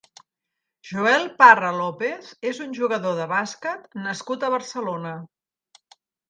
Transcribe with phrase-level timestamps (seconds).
[0.91, 5.13] Joel Parra López és un jugador de bàsquet nascut a Barcelona.